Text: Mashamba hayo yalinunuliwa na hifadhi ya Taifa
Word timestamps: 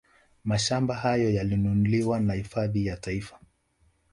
Mashamba 0.43 0.93
hayo 0.95 1.31
yalinunuliwa 1.33 2.19
na 2.19 2.33
hifadhi 2.33 2.85
ya 2.85 2.97
Taifa 2.97 3.39